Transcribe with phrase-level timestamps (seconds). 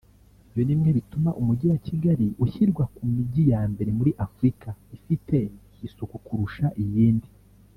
[0.47, 5.37] Ibyo ni bimwe bituma Umujyi wa Kigali ushyirwa ku mijyi ya mbere muri Afurika ifite
[5.85, 7.27] isuku kurusha iyindi